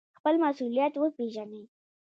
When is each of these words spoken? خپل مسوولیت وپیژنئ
خپل 0.19 0.35
مسوولیت 0.43 0.93
وپیژنئ 0.97 1.63